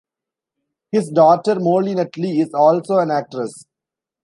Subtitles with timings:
[0.91, 3.65] His daughter Molly Nutley is also an actress.